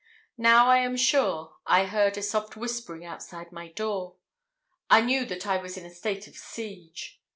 [0.39, 4.15] Now, I am sure, I heard a soft whispering outside my door.
[4.89, 7.21] I knew that I was in a state of siege!